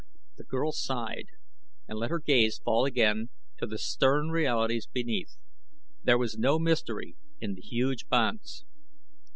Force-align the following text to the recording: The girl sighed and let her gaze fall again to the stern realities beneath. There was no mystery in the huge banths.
The 0.37 0.43
girl 0.43 0.71
sighed 0.71 1.27
and 1.87 1.99
let 1.99 2.09
her 2.09 2.17
gaze 2.17 2.57
fall 2.57 2.85
again 2.85 3.29
to 3.59 3.67
the 3.67 3.77
stern 3.77 4.29
realities 4.31 4.87
beneath. 4.91 5.37
There 6.01 6.17
was 6.17 6.39
no 6.39 6.57
mystery 6.57 7.17
in 7.39 7.53
the 7.53 7.61
huge 7.61 8.07
banths. 8.09 8.65